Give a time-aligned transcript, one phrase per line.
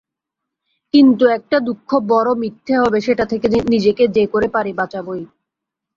[0.93, 5.23] কিন্তু একটা দুঃখ বড়ো মিথ্যে হবে, সেটা থেকে নিজেকে যে করে পারি বাঁচাবই।